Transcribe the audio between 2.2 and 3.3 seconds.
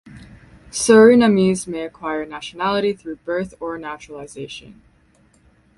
nationality through